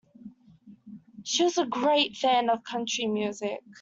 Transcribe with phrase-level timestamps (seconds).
[1.23, 3.59] She was a great fan of country music